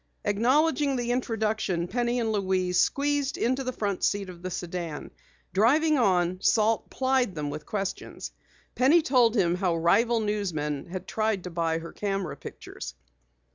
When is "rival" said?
9.77-10.19